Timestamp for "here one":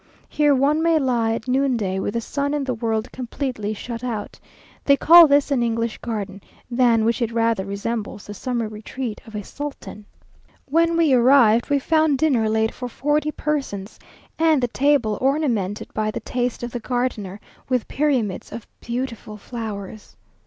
0.29-0.81